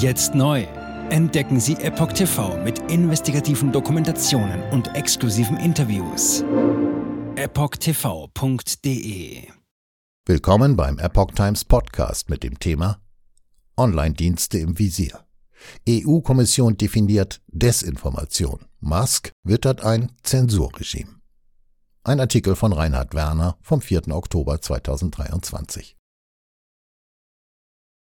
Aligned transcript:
Jetzt 0.00 0.34
neu. 0.34 0.62
Entdecken 1.10 1.60
Sie 1.60 1.74
Epoch 1.74 2.14
TV 2.14 2.56
mit 2.64 2.78
investigativen 2.90 3.70
Dokumentationen 3.70 4.62
und 4.70 4.96
exklusiven 4.96 5.58
Interviews. 5.58 6.42
EpochTV.de 7.36 8.62
Willkommen 10.24 10.76
beim 10.76 10.98
Epoch 10.98 11.32
Times 11.32 11.66
Podcast 11.66 12.30
mit 12.30 12.42
dem 12.44 12.58
Thema 12.58 13.02
Online-Dienste 13.76 14.56
im 14.56 14.78
Visier. 14.78 15.26
EU-Kommission 15.86 16.78
definiert 16.78 17.42
Desinformation. 17.48 18.60
Musk 18.78 19.32
wittert 19.44 19.84
ein 19.84 20.12
Zensurregime. 20.22 21.20
Ein 22.04 22.20
Artikel 22.20 22.56
von 22.56 22.72
Reinhard 22.72 23.12
Werner 23.12 23.58
vom 23.60 23.82
4. 23.82 24.08
Oktober 24.08 24.62
2023. 24.62 25.99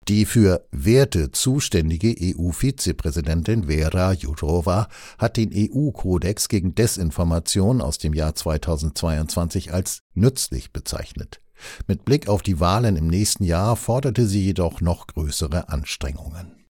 Die 0.07 0.25
für 0.25 0.67
Werte 0.71 1.31
zuständige 1.31 2.15
EU-Vizepräsidentin 2.21 3.63
Vera 3.63 4.13
Jourova 4.13 4.87
hat 5.17 5.35
den 5.35 5.51
EU-Kodex 5.51 6.47
gegen 6.47 6.75
Desinformation 6.75 7.81
aus 7.81 7.97
dem 7.97 8.13
Jahr 8.13 8.35
2022 8.35 9.73
als 9.73 10.01
nützlich 10.13 10.71
bezeichnet. 10.71 11.41
Mit 11.87 12.05
Blick 12.05 12.27
auf 12.27 12.43
die 12.43 12.59
Wahlen 12.59 12.97
im 12.97 13.07
nächsten 13.07 13.45
Jahr 13.45 13.75
forderte 13.75 14.27
sie 14.27 14.43
jedoch 14.43 14.79
noch 14.79 15.07
größere 15.07 15.69
Anstrengungen. 15.69 16.67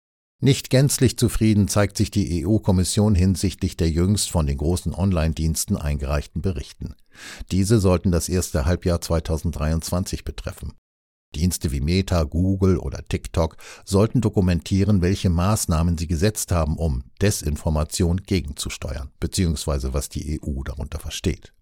Nicht 0.41 0.71
gänzlich 0.71 1.19
zufrieden 1.19 1.69
zeigt 1.69 1.99
sich 1.99 2.11
die 2.11 2.47
EU-Kommission 2.47 3.15
hinsichtlich 3.15 3.77
der 3.77 3.91
jüngst 3.91 4.31
von 4.31 4.47
den 4.47 4.57
großen 4.57 4.95
Online-Diensten 4.95 5.77
eingereichten 5.77 6.41
Berichten. 6.41 6.95
Diese 7.51 7.79
sollten 7.79 8.11
das 8.11 8.31
erste 8.31 8.65
Halbjahr 8.65 9.03
2023 9.03 10.25
betreffen. 10.25 10.73
Dienste 11.35 11.71
wie 11.73 11.81
Meta, 11.81 12.25
Google 12.25 12.79
oder 12.79 13.05
TikTok 13.07 13.57
sollten 13.85 14.21
dokumentieren, 14.21 15.03
welche 15.03 15.31
Maßnahmen 15.31 15.99
sie 15.99 16.07
gesetzt 16.07 16.53
haben, 16.53 16.77
um 16.77 17.05
Desinformation 17.21 18.23
gegenzusteuern, 18.23 19.11
beziehungsweise 19.21 19.95
was 19.95 20.09
die 20.09 20.41
EU 20.43 20.63
darunter 20.63 20.99
versteht. 20.99 21.53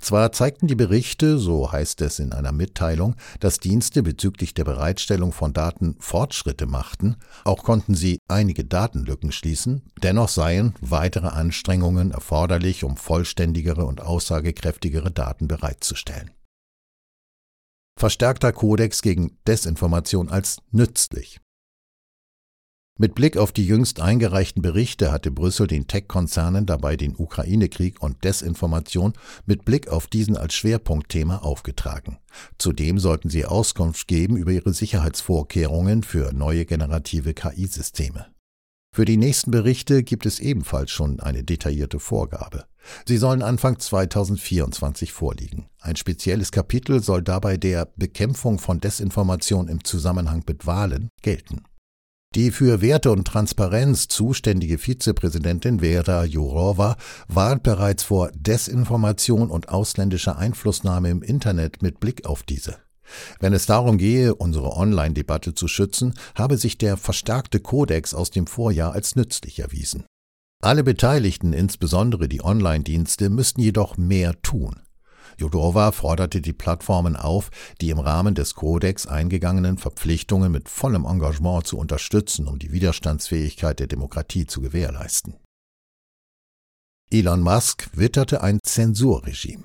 Zwar 0.00 0.32
zeigten 0.32 0.66
die 0.66 0.74
Berichte, 0.74 1.38
so 1.38 1.72
heißt 1.72 2.02
es 2.02 2.18
in 2.18 2.32
einer 2.32 2.52
Mitteilung, 2.52 3.16
dass 3.40 3.58
Dienste 3.58 4.02
bezüglich 4.02 4.54
der 4.54 4.64
Bereitstellung 4.64 5.32
von 5.32 5.52
Daten 5.52 5.96
Fortschritte 5.98 6.66
machten, 6.66 7.16
auch 7.44 7.62
konnten 7.62 7.94
sie 7.94 8.20
einige 8.28 8.64
Datenlücken 8.64 9.32
schließen, 9.32 9.82
dennoch 10.02 10.28
seien 10.28 10.74
weitere 10.80 11.28
Anstrengungen 11.28 12.10
erforderlich, 12.10 12.84
um 12.84 12.96
vollständigere 12.96 13.86
und 13.86 14.02
aussagekräftigere 14.02 15.10
Daten 15.10 15.48
bereitzustellen 15.48 16.35
verstärkter 17.98 18.52
Kodex 18.52 19.02
gegen 19.02 19.38
Desinformation 19.46 20.28
als 20.28 20.58
nützlich. 20.70 21.40
Mit 22.98 23.14
Blick 23.14 23.36
auf 23.36 23.52
die 23.52 23.66
jüngst 23.66 24.00
eingereichten 24.00 24.62
Berichte 24.62 25.12
hatte 25.12 25.30
Brüssel 25.30 25.66
den 25.66 25.86
Tech-Konzernen 25.86 26.64
dabei 26.64 26.96
den 26.96 27.14
Ukraine-Krieg 27.14 28.00
und 28.02 28.24
Desinformation 28.24 29.12
mit 29.44 29.66
Blick 29.66 29.88
auf 29.88 30.06
diesen 30.06 30.34
als 30.34 30.54
Schwerpunktthema 30.54 31.38
aufgetragen. 31.38 32.16
Zudem 32.56 32.98
sollten 32.98 33.28
sie 33.28 33.44
Auskunft 33.44 34.08
geben 34.08 34.36
über 34.36 34.52
ihre 34.52 34.72
Sicherheitsvorkehrungen 34.72 36.04
für 36.04 36.32
neue 36.32 36.64
generative 36.64 37.34
KI-Systeme. 37.34 38.35
Für 38.96 39.04
die 39.04 39.18
nächsten 39.18 39.50
Berichte 39.50 40.02
gibt 40.02 40.24
es 40.24 40.40
ebenfalls 40.40 40.90
schon 40.90 41.20
eine 41.20 41.44
detaillierte 41.44 41.98
Vorgabe. 41.98 42.64
Sie 43.04 43.18
sollen 43.18 43.42
Anfang 43.42 43.78
2024 43.78 45.12
vorliegen. 45.12 45.66
Ein 45.82 45.96
spezielles 45.96 46.50
Kapitel 46.50 47.02
soll 47.02 47.20
dabei 47.20 47.58
der 47.58 47.92
Bekämpfung 47.96 48.58
von 48.58 48.80
Desinformation 48.80 49.68
im 49.68 49.84
Zusammenhang 49.84 50.44
mit 50.48 50.66
Wahlen 50.66 51.10
gelten. 51.20 51.64
Die 52.34 52.50
für 52.50 52.80
Werte 52.80 53.10
und 53.10 53.26
Transparenz 53.26 54.08
zuständige 54.08 54.78
Vizepräsidentin 54.78 55.80
Vera 55.80 56.24
Jourova 56.24 56.96
warnt 57.28 57.64
bereits 57.64 58.02
vor 58.02 58.30
Desinformation 58.32 59.50
und 59.50 59.68
ausländischer 59.68 60.38
Einflussnahme 60.38 61.10
im 61.10 61.20
Internet 61.20 61.82
mit 61.82 62.00
Blick 62.00 62.24
auf 62.24 62.44
diese. 62.44 62.78
Wenn 63.40 63.52
es 63.52 63.66
darum 63.66 63.98
gehe, 63.98 64.34
unsere 64.34 64.76
Online-Debatte 64.76 65.54
zu 65.54 65.68
schützen, 65.68 66.14
habe 66.34 66.56
sich 66.56 66.78
der 66.78 66.96
verstärkte 66.96 67.60
Kodex 67.60 68.14
aus 68.14 68.30
dem 68.30 68.46
Vorjahr 68.46 68.92
als 68.92 69.16
nützlich 69.16 69.60
erwiesen. 69.60 70.04
Alle 70.62 70.84
Beteiligten, 70.84 71.52
insbesondere 71.52 72.28
die 72.28 72.42
Online-Dienste, 72.42 73.30
müssten 73.30 73.60
jedoch 73.60 73.96
mehr 73.96 74.40
tun. 74.42 74.80
Jodorova 75.38 75.92
forderte 75.92 76.40
die 76.40 76.54
Plattformen 76.54 77.14
auf, 77.14 77.50
die 77.80 77.90
im 77.90 77.98
Rahmen 77.98 78.34
des 78.34 78.54
Kodex 78.54 79.06
eingegangenen 79.06 79.76
Verpflichtungen 79.76 80.50
mit 80.50 80.68
vollem 80.68 81.04
Engagement 81.04 81.66
zu 81.66 81.76
unterstützen, 81.78 82.48
um 82.48 82.58
die 82.58 82.72
Widerstandsfähigkeit 82.72 83.78
der 83.78 83.86
Demokratie 83.86 84.46
zu 84.46 84.62
gewährleisten. 84.62 85.34
Elon 87.10 87.40
Musk 87.40 87.90
witterte 87.92 88.42
ein 88.42 88.58
Zensurregime. 88.64 89.64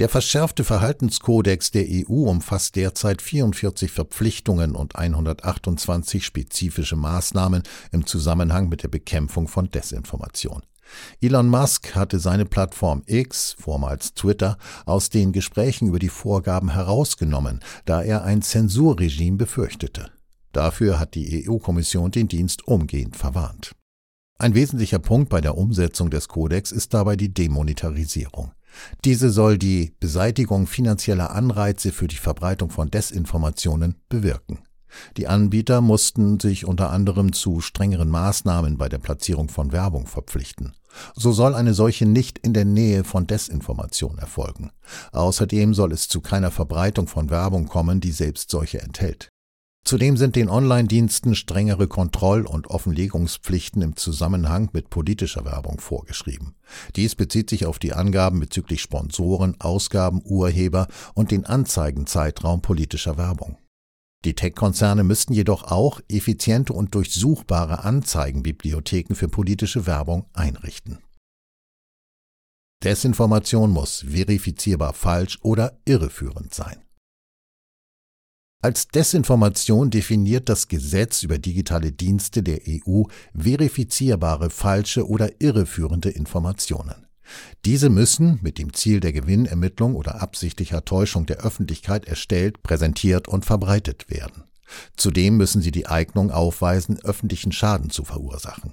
Der 0.00 0.08
verschärfte 0.08 0.64
Verhaltenskodex 0.64 1.70
der 1.70 1.86
EU 1.88 2.28
umfasst 2.28 2.74
derzeit 2.74 3.22
44 3.22 3.92
Verpflichtungen 3.92 4.74
und 4.74 4.96
128 4.96 6.24
spezifische 6.24 6.96
Maßnahmen 6.96 7.62
im 7.92 8.04
Zusammenhang 8.04 8.68
mit 8.68 8.82
der 8.82 8.88
Bekämpfung 8.88 9.46
von 9.46 9.70
Desinformation. 9.70 10.62
Elon 11.20 11.48
Musk 11.48 11.94
hatte 11.94 12.18
seine 12.18 12.44
Plattform 12.44 13.02
X, 13.06 13.54
vormals 13.58 14.14
Twitter, 14.14 14.58
aus 14.84 15.10
den 15.10 15.32
Gesprächen 15.32 15.86
über 15.86 16.00
die 16.00 16.08
Vorgaben 16.08 16.70
herausgenommen, 16.70 17.60
da 17.84 18.02
er 18.02 18.24
ein 18.24 18.42
Zensurregime 18.42 19.36
befürchtete. 19.36 20.10
Dafür 20.52 20.98
hat 20.98 21.14
die 21.14 21.48
EU-Kommission 21.48 22.10
den 22.10 22.26
Dienst 22.26 22.66
umgehend 22.66 23.16
verwarnt. 23.16 23.72
Ein 24.38 24.54
wesentlicher 24.54 24.98
Punkt 24.98 25.28
bei 25.28 25.40
der 25.40 25.56
Umsetzung 25.56 26.10
des 26.10 26.26
Kodex 26.26 26.72
ist 26.72 26.92
dabei 26.94 27.14
die 27.14 27.32
Demonetarisierung. 27.32 28.50
Diese 29.04 29.30
soll 29.30 29.58
die 29.58 29.94
Beseitigung 30.00 30.66
finanzieller 30.66 31.30
Anreize 31.30 31.92
für 31.92 32.08
die 32.08 32.16
Verbreitung 32.16 32.70
von 32.70 32.90
Desinformationen 32.90 33.96
bewirken. 34.08 34.60
Die 35.16 35.26
Anbieter 35.26 35.80
mussten 35.80 36.38
sich 36.40 36.66
unter 36.66 36.90
anderem 36.90 37.32
zu 37.32 37.60
strengeren 37.60 38.08
Maßnahmen 38.08 38.78
bei 38.78 38.88
der 38.88 38.98
Platzierung 38.98 39.48
von 39.48 39.72
Werbung 39.72 40.06
verpflichten. 40.06 40.72
So 41.16 41.32
soll 41.32 41.54
eine 41.54 41.74
solche 41.74 42.06
nicht 42.06 42.38
in 42.38 42.54
der 42.54 42.64
Nähe 42.64 43.02
von 43.02 43.26
Desinformation 43.26 44.18
erfolgen. 44.18 44.70
Außerdem 45.12 45.74
soll 45.74 45.92
es 45.92 46.08
zu 46.08 46.20
keiner 46.20 46.52
Verbreitung 46.52 47.08
von 47.08 47.30
Werbung 47.30 47.66
kommen, 47.66 48.00
die 48.00 48.12
selbst 48.12 48.50
solche 48.50 48.80
enthält. 48.80 49.28
Zudem 49.84 50.16
sind 50.16 50.34
den 50.34 50.48
Online-Diensten 50.48 51.34
strengere 51.34 51.88
Kontroll- 51.88 52.46
und 52.46 52.68
Offenlegungspflichten 52.68 53.82
im 53.82 53.96
Zusammenhang 53.96 54.70
mit 54.72 54.88
politischer 54.88 55.44
Werbung 55.44 55.78
vorgeschrieben. 55.78 56.54
Dies 56.96 57.14
bezieht 57.14 57.50
sich 57.50 57.66
auf 57.66 57.78
die 57.78 57.92
Angaben 57.92 58.40
bezüglich 58.40 58.80
Sponsoren, 58.80 59.60
Ausgaben, 59.60 60.22
Urheber 60.24 60.88
und 61.12 61.30
den 61.30 61.44
Anzeigenzeitraum 61.44 62.62
politischer 62.62 63.18
Werbung. 63.18 63.58
Die 64.24 64.34
Tech-Konzerne 64.34 65.04
müssten 65.04 65.34
jedoch 65.34 65.64
auch 65.64 66.00
effiziente 66.08 66.72
und 66.72 66.94
durchsuchbare 66.94 67.84
Anzeigenbibliotheken 67.84 69.14
für 69.14 69.28
politische 69.28 69.86
Werbung 69.86 70.24
einrichten. 70.32 71.00
Desinformation 72.82 73.70
muss 73.70 74.06
verifizierbar 74.08 74.94
falsch 74.94 75.38
oder 75.42 75.78
irreführend 75.84 76.54
sein. 76.54 76.83
Als 78.64 78.88
Desinformation 78.88 79.90
definiert 79.90 80.48
das 80.48 80.68
Gesetz 80.68 81.22
über 81.22 81.36
digitale 81.36 81.92
Dienste 81.92 82.42
der 82.42 82.60
EU 82.66 83.02
verifizierbare 83.34 84.48
falsche 84.48 85.06
oder 85.06 85.38
irreführende 85.38 86.08
Informationen. 86.08 87.06
Diese 87.66 87.90
müssen 87.90 88.38
mit 88.40 88.56
dem 88.56 88.72
Ziel 88.72 89.00
der 89.00 89.12
Gewinnermittlung 89.12 89.94
oder 89.94 90.22
absichtlicher 90.22 90.82
Täuschung 90.82 91.26
der 91.26 91.44
Öffentlichkeit 91.44 92.06
erstellt, 92.06 92.62
präsentiert 92.62 93.28
und 93.28 93.44
verbreitet 93.44 94.08
werden. 94.08 94.44
Zudem 94.96 95.36
müssen 95.36 95.60
sie 95.60 95.70
die 95.70 95.86
Eignung 95.86 96.30
aufweisen, 96.30 96.98
öffentlichen 97.04 97.52
Schaden 97.52 97.90
zu 97.90 98.02
verursachen. 98.02 98.72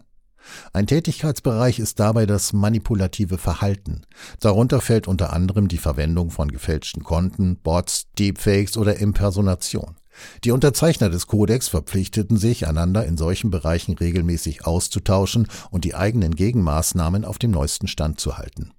Ein 0.74 0.88
Tätigkeitsbereich 0.88 1.80
ist 1.80 2.00
dabei 2.00 2.26
das 2.26 2.54
manipulative 2.54 3.38
Verhalten. 3.38 4.02
Darunter 4.40 4.82
fällt 4.82 5.08
unter 5.08 5.34
anderem 5.34 5.68
die 5.68 5.78
Verwendung 5.78 6.32
von 6.32 6.52
gefälschten 6.52 7.04
Konten, 7.04 7.58
Bots, 7.58 8.08
Deepfakes 8.18 8.78
oder 8.78 8.98
Impersonation. 8.98 9.96
Die 10.44 10.52
Unterzeichner 10.52 11.10
des 11.10 11.28
Kodex 11.28 11.70
verpflichteten 11.70 12.38
sich, 12.38 12.68
einander 12.68 13.06
in 13.06 13.18
solchen 13.18 13.50
Bereichen 13.50 13.96
regelmäßig 13.96 14.66
auszutauschen 14.66 15.48
und 15.70 15.86
die 15.86 15.96
eigenen 15.96 16.36
Gegenmaßnahmen 16.36 17.26
auf 17.26 17.40
dem 17.40 17.52
neuesten 17.52 17.88
Stand 17.88 18.20
zu 18.20 18.38
halten. 18.38 18.74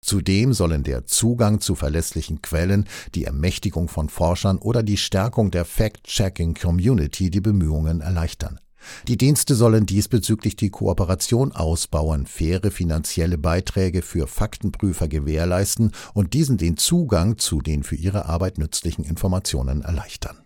Zudem 0.00 0.52
sollen 0.52 0.84
der 0.84 1.06
Zugang 1.06 1.60
zu 1.60 1.74
verlässlichen 1.74 2.40
Quellen, 2.40 2.86
die 3.14 3.24
Ermächtigung 3.24 3.88
von 3.88 4.08
Forschern 4.08 4.58
oder 4.58 4.82
die 4.82 4.96
Stärkung 4.96 5.50
der 5.50 5.64
Fact-Checking-Community 5.64 7.30
die 7.30 7.40
Bemühungen 7.40 8.00
erleichtern. 8.00 8.60
Die 9.06 9.16
Dienste 9.16 9.54
sollen 9.54 9.86
diesbezüglich 9.86 10.56
die 10.56 10.70
Kooperation 10.70 11.52
ausbauen, 11.52 12.26
faire 12.26 12.70
finanzielle 12.70 13.38
Beiträge 13.38 14.02
für 14.02 14.26
Faktenprüfer 14.26 15.08
gewährleisten 15.08 15.92
und 16.14 16.34
diesen 16.34 16.58
den 16.58 16.76
Zugang 16.76 17.38
zu 17.38 17.60
den 17.60 17.82
für 17.82 17.96
ihre 17.96 18.26
Arbeit 18.26 18.58
nützlichen 18.58 19.04
Informationen 19.04 19.82
erleichtern. 19.82 20.38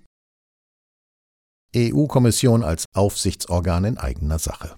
EU-Kommission 1.75 2.63
als 2.63 2.85
Aufsichtsorgan 2.93 3.85
in 3.85 3.99
eigener 3.99 4.39
Sache. 4.39 4.77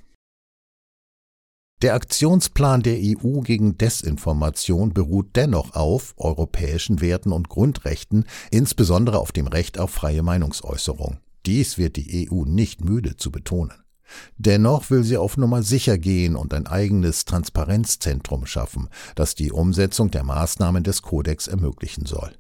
Der 1.82 1.94
Aktionsplan 1.94 2.82
der 2.82 2.98
EU 2.98 3.40
gegen 3.40 3.76
Desinformation 3.76 4.94
beruht 4.94 5.36
dennoch 5.36 5.74
auf 5.74 6.14
europäischen 6.16 7.00
Werten 7.00 7.32
und 7.32 7.48
Grundrechten, 7.48 8.26
insbesondere 8.50 9.18
auf 9.18 9.32
dem 9.32 9.48
Recht 9.48 9.78
auf 9.78 9.90
freie 9.90 10.22
Meinungsäußerung. 10.22 11.18
Dies 11.46 11.78
wird 11.78 11.96
die 11.96 12.28
EU 12.30 12.44
nicht 12.44 12.84
müde 12.84 13.16
zu 13.16 13.30
betonen. 13.30 13.84
Dennoch 14.36 14.90
will 14.90 15.02
sie 15.02 15.16
auf 15.16 15.36
Nummer 15.36 15.62
sicher 15.62 15.98
gehen 15.98 16.36
und 16.36 16.54
ein 16.54 16.66
eigenes 16.66 17.24
Transparenzzentrum 17.24 18.46
schaffen, 18.46 18.88
das 19.14 19.34
die 19.34 19.52
Umsetzung 19.52 20.10
der 20.10 20.24
Maßnahmen 20.24 20.84
des 20.84 21.02
Kodex 21.02 21.48
ermöglichen 21.48 22.06
soll. 22.06 22.36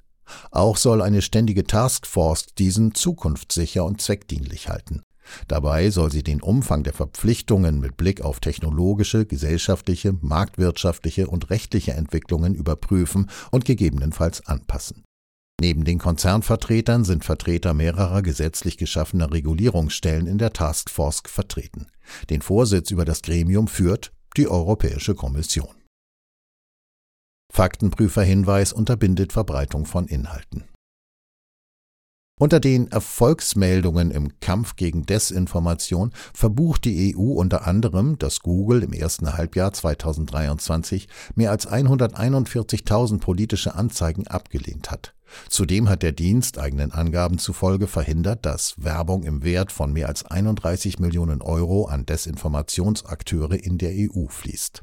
Auch 0.50 0.76
soll 0.76 1.02
eine 1.02 1.22
ständige 1.22 1.64
Taskforce 1.64 2.46
diesen 2.58 2.94
zukunftssicher 2.94 3.84
und 3.84 4.00
zweckdienlich 4.00 4.68
halten. 4.68 5.02
Dabei 5.48 5.90
soll 5.90 6.12
sie 6.12 6.22
den 6.22 6.42
Umfang 6.42 6.82
der 6.82 6.92
Verpflichtungen 6.92 7.80
mit 7.80 7.96
Blick 7.96 8.20
auf 8.20 8.40
technologische, 8.40 9.24
gesellschaftliche, 9.26 10.14
marktwirtschaftliche 10.20 11.28
und 11.28 11.50
rechtliche 11.50 11.92
Entwicklungen 11.92 12.54
überprüfen 12.54 13.30
und 13.50 13.64
gegebenenfalls 13.64 14.46
anpassen. 14.46 15.03
Neben 15.60 15.84
den 15.84 15.98
Konzernvertretern 15.98 17.04
sind 17.04 17.24
Vertreter 17.24 17.74
mehrerer 17.74 18.22
gesetzlich 18.22 18.76
geschaffener 18.76 19.32
Regulierungsstellen 19.32 20.26
in 20.26 20.38
der 20.38 20.52
Taskforce 20.52 21.22
vertreten. 21.26 21.86
Den 22.28 22.42
Vorsitz 22.42 22.90
über 22.90 23.04
das 23.04 23.22
Gremium 23.22 23.68
führt 23.68 24.12
die 24.36 24.48
Europäische 24.48 25.14
Kommission. 25.14 25.74
Faktenprüferhinweis 27.52 28.72
unterbindet 28.72 29.32
Verbreitung 29.32 29.86
von 29.86 30.08
Inhalten. 30.08 30.64
Unter 32.36 32.58
den 32.58 32.90
Erfolgsmeldungen 32.90 34.10
im 34.10 34.40
Kampf 34.40 34.74
gegen 34.74 35.06
Desinformation 35.06 36.10
verbucht 36.32 36.84
die 36.84 37.14
EU 37.16 37.34
unter 37.34 37.64
anderem, 37.64 38.18
dass 38.18 38.40
Google 38.40 38.82
im 38.82 38.92
ersten 38.92 39.34
Halbjahr 39.34 39.72
2023 39.72 41.06
mehr 41.36 41.52
als 41.52 41.68
141.000 41.68 43.20
politische 43.20 43.76
Anzeigen 43.76 44.26
abgelehnt 44.26 44.90
hat. 44.90 45.14
Zudem 45.48 45.88
hat 45.88 46.02
der 46.02 46.10
Dienst 46.10 46.58
eigenen 46.58 46.90
Angaben 46.90 47.38
zufolge 47.38 47.86
verhindert, 47.86 48.44
dass 48.44 48.82
Werbung 48.82 49.22
im 49.22 49.44
Wert 49.44 49.70
von 49.70 49.92
mehr 49.92 50.08
als 50.08 50.24
31 50.24 50.98
Millionen 50.98 51.40
Euro 51.40 51.84
an 51.84 52.04
Desinformationsakteure 52.04 53.54
in 53.54 53.78
der 53.78 53.92
EU 53.94 54.26
fließt. 54.28 54.82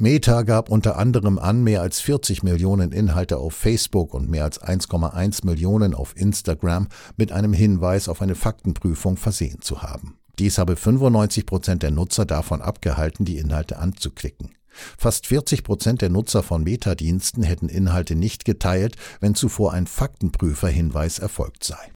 Meta 0.00 0.42
gab 0.42 0.70
unter 0.70 0.96
anderem 0.96 1.40
an, 1.40 1.64
mehr 1.64 1.82
als 1.82 2.00
40 2.00 2.44
Millionen 2.44 2.92
Inhalte 2.92 3.38
auf 3.38 3.52
Facebook 3.52 4.14
und 4.14 4.30
mehr 4.30 4.44
als 4.44 4.62
1,1 4.62 5.44
Millionen 5.44 5.92
auf 5.92 6.16
Instagram 6.16 6.86
mit 7.16 7.32
einem 7.32 7.52
Hinweis 7.52 8.08
auf 8.08 8.22
eine 8.22 8.36
Faktenprüfung 8.36 9.16
versehen 9.16 9.60
zu 9.60 9.82
haben. 9.82 10.16
Dies 10.38 10.58
habe 10.58 10.76
95 10.76 11.46
Prozent 11.46 11.82
der 11.82 11.90
Nutzer 11.90 12.26
davon 12.26 12.62
abgehalten, 12.62 13.24
die 13.24 13.38
Inhalte 13.38 13.80
anzuklicken. 13.80 14.54
Fast 14.96 15.26
40 15.26 15.64
Prozent 15.64 16.00
der 16.00 16.10
Nutzer 16.10 16.44
von 16.44 16.62
Metadiensten 16.62 17.42
hätten 17.42 17.68
Inhalte 17.68 18.14
nicht 18.14 18.44
geteilt, 18.44 18.94
wenn 19.18 19.34
zuvor 19.34 19.72
ein 19.72 19.88
Faktenprüferhinweis 19.88 21.18
erfolgt 21.18 21.64
sei. 21.64 21.90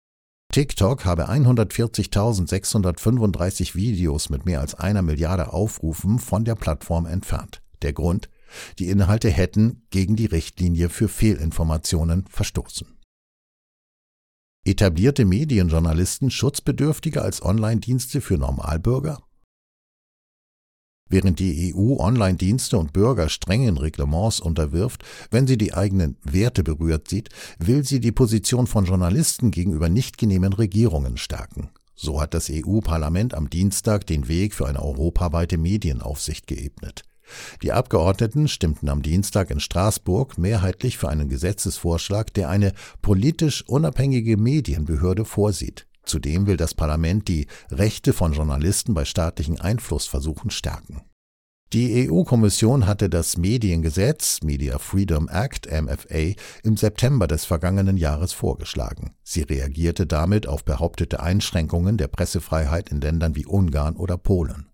TikTok 0.52 1.04
habe 1.04 1.30
140.635 1.30 3.76
Videos 3.76 4.28
mit 4.28 4.44
mehr 4.44 4.58
als 4.58 4.74
einer 4.74 5.02
Milliarde 5.02 5.52
Aufrufen 5.52 6.18
von 6.18 6.44
der 6.44 6.56
Plattform 6.56 7.06
entfernt. 7.06 7.62
Der 7.82 7.92
Grund? 7.92 8.30
Die 8.78 8.88
Inhalte 8.88 9.30
hätten 9.30 9.82
gegen 9.90 10.16
die 10.16 10.26
Richtlinie 10.26 10.88
für 10.88 11.08
Fehlinformationen 11.08 12.26
verstoßen. 12.28 12.86
Etablierte 14.64 15.24
Medienjournalisten 15.24 16.30
schutzbedürftiger 16.30 17.22
als 17.22 17.42
Online-Dienste 17.42 18.20
für 18.20 18.38
Normalbürger? 18.38 19.22
Während 21.08 21.40
die 21.40 21.74
EU 21.74 21.98
Online-Dienste 21.98 22.78
und 22.78 22.92
Bürger 22.92 23.28
strengen 23.28 23.76
Reglements 23.76 24.40
unterwirft, 24.40 25.04
wenn 25.30 25.46
sie 25.46 25.58
die 25.58 25.74
eigenen 25.74 26.16
Werte 26.22 26.62
berührt 26.62 27.08
sieht, 27.08 27.28
will 27.58 27.84
sie 27.84 28.00
die 28.00 28.12
Position 28.12 28.66
von 28.66 28.86
Journalisten 28.86 29.50
gegenüber 29.50 29.88
nicht 29.88 30.16
genehmen 30.16 30.52
Regierungen 30.52 31.18
stärken. 31.18 31.70
So 31.94 32.20
hat 32.20 32.32
das 32.32 32.48
EU-Parlament 32.50 33.34
am 33.34 33.50
Dienstag 33.50 34.06
den 34.06 34.26
Weg 34.28 34.54
für 34.54 34.66
eine 34.66 34.82
europaweite 34.82 35.58
Medienaufsicht 35.58 36.46
geebnet. 36.46 37.02
Die 37.62 37.72
Abgeordneten 37.72 38.48
stimmten 38.48 38.88
am 38.88 39.02
Dienstag 39.02 39.50
in 39.50 39.60
Straßburg 39.60 40.38
mehrheitlich 40.38 40.98
für 40.98 41.08
einen 41.08 41.28
Gesetzesvorschlag, 41.28 42.32
der 42.34 42.48
eine 42.48 42.72
politisch 43.00 43.66
unabhängige 43.68 44.36
Medienbehörde 44.36 45.24
vorsieht. 45.24 45.86
Zudem 46.04 46.46
will 46.46 46.56
das 46.56 46.74
Parlament 46.74 47.28
die 47.28 47.46
Rechte 47.70 48.12
von 48.12 48.32
Journalisten 48.32 48.94
bei 48.94 49.04
staatlichen 49.04 49.60
Einflussversuchen 49.60 50.50
stärken. 50.50 51.02
Die 51.72 52.10
EU-Kommission 52.10 52.86
hatte 52.86 53.08
das 53.08 53.38
Mediengesetz 53.38 54.42
Media 54.42 54.78
Freedom 54.78 55.26
Act 55.30 55.66
MFA 55.70 56.34
im 56.62 56.76
September 56.76 57.26
des 57.26 57.46
vergangenen 57.46 57.96
Jahres 57.96 58.34
vorgeschlagen. 58.34 59.14
Sie 59.22 59.40
reagierte 59.40 60.06
damit 60.06 60.46
auf 60.46 60.66
behauptete 60.66 61.20
Einschränkungen 61.20 61.96
der 61.96 62.08
Pressefreiheit 62.08 62.90
in 62.90 63.00
Ländern 63.00 63.36
wie 63.36 63.46
Ungarn 63.46 63.96
oder 63.96 64.18
Polen. 64.18 64.66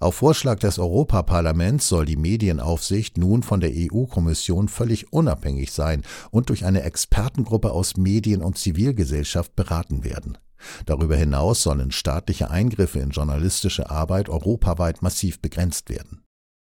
Auf 0.00 0.14
Vorschlag 0.14 0.58
des 0.58 0.78
Europaparlaments 0.78 1.86
soll 1.86 2.06
die 2.06 2.16
Medienaufsicht 2.16 3.18
nun 3.18 3.42
von 3.42 3.60
der 3.60 3.72
EU-Kommission 3.74 4.68
völlig 4.68 5.12
unabhängig 5.12 5.72
sein 5.72 6.02
und 6.30 6.48
durch 6.48 6.64
eine 6.64 6.84
Expertengruppe 6.84 7.70
aus 7.70 7.98
Medien 7.98 8.40
und 8.40 8.56
Zivilgesellschaft 8.56 9.54
beraten 9.56 10.02
werden. 10.02 10.38
Darüber 10.86 11.16
hinaus 11.16 11.62
sollen 11.62 11.92
staatliche 11.92 12.50
Eingriffe 12.50 12.98
in 13.00 13.10
journalistische 13.10 13.90
Arbeit 13.90 14.30
europaweit 14.30 15.02
massiv 15.02 15.40
begrenzt 15.42 15.90
werden. 15.90 16.22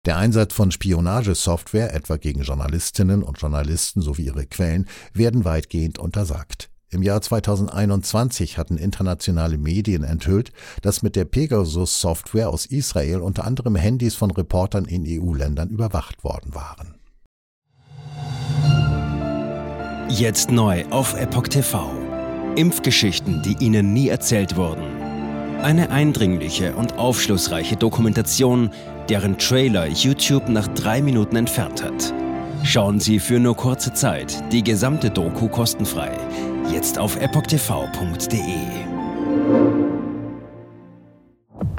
Der 0.04 0.18
Einsatz 0.18 0.52
von 0.52 0.70
Spionagesoftware 0.70 1.94
etwa 1.94 2.18
gegen 2.18 2.42
Journalistinnen 2.42 3.22
und 3.22 3.40
Journalisten 3.40 4.02
sowie 4.02 4.26
ihre 4.26 4.44
Quellen 4.44 4.86
werden 5.14 5.46
weitgehend 5.46 5.98
untersagt. 5.98 6.68
Im 6.90 7.02
Jahr 7.02 7.20
2021 7.20 8.56
hatten 8.56 8.76
internationale 8.76 9.58
Medien 9.58 10.04
enthüllt, 10.04 10.52
dass 10.82 11.02
mit 11.02 11.16
der 11.16 11.24
Pegasus-Software 11.24 12.48
aus 12.48 12.66
Israel 12.66 13.20
unter 13.20 13.44
anderem 13.44 13.74
Handys 13.74 14.14
von 14.14 14.30
Reportern 14.30 14.84
in 14.84 15.04
EU-Ländern 15.06 15.70
überwacht 15.70 16.22
worden 16.22 16.54
waren. 16.54 16.94
Jetzt 20.08 20.50
neu 20.50 20.84
auf 20.90 21.14
Epoch 21.18 21.48
TV. 21.48 21.90
Impfgeschichten, 22.56 23.42
die 23.42 23.56
Ihnen 23.58 23.92
nie 23.92 24.08
erzählt 24.08 24.56
wurden. 24.56 24.84
Eine 25.60 25.90
eindringliche 25.90 26.76
und 26.76 26.98
aufschlussreiche 26.98 27.74
Dokumentation, 27.74 28.70
deren 29.08 29.38
Trailer 29.38 29.88
YouTube 29.88 30.48
nach 30.48 30.68
drei 30.68 31.02
Minuten 31.02 31.34
entfernt 31.34 31.82
hat. 31.82 32.14
Schauen 32.62 33.00
Sie 33.00 33.18
für 33.18 33.40
nur 33.40 33.56
kurze 33.56 33.92
Zeit 33.92 34.44
die 34.52 34.62
gesamte 34.62 35.10
Doku 35.10 35.48
kostenfrei 35.48 36.12
Jetzt 36.70 36.98
auf 36.98 37.16
epochtv.de. 37.16 38.40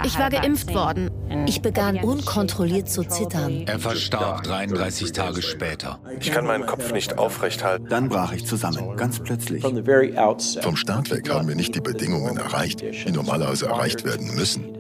Ich 0.04 0.20
war 0.20 0.30
geimpft 0.30 0.74
worden. 0.74 1.10
Ich 1.48 1.62
begann 1.62 1.98
unkontrolliert 1.98 2.89
zu 2.89 3.04
zittern. 3.04 3.65
Er 3.68 3.80
verstarb 3.80 4.44
33 4.44 5.12
Tage 5.12 5.42
später. 5.42 6.00
Ich 6.20 6.32
kann 6.32 6.46
meinen 6.46 6.65
Kopf 6.65 6.92
nicht 6.92 7.18
aufrecht 7.18 7.63
halten. 7.63 7.88
Dann 7.89 8.10
brach 8.10 8.32
ich 8.32 8.46
zusammen, 8.46 8.96
ganz 8.98 9.20
plötzlich. 9.20 9.63
Vom 9.63 10.75
Start 10.75 11.10
weg 11.12 11.30
haben 11.30 11.48
wir 11.48 11.56
nicht 11.56 11.75
die 11.75 11.82
Bedingungen 11.82 12.38
erreicht, 12.38 12.82
die 12.82 13.12
normalerweise 13.12 13.68
erreicht 13.68 14.06
werden 14.06 14.36
müssen. 14.36 14.75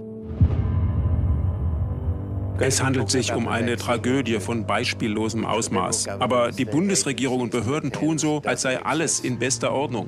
Es 2.59 2.81
handelt 2.81 3.11
sich 3.11 3.33
um 3.33 3.47
eine 3.47 3.75
Tragödie 3.75 4.39
von 4.39 4.65
beispiellosem 4.65 5.45
Ausmaß. 5.45 6.07
Aber 6.07 6.51
die 6.51 6.65
Bundesregierung 6.65 7.41
und 7.41 7.51
Behörden 7.51 7.91
tun 7.91 8.17
so, 8.17 8.41
als 8.45 8.61
sei 8.61 8.81
alles 8.81 9.19
in 9.19 9.39
bester 9.39 9.71
Ordnung. 9.73 10.07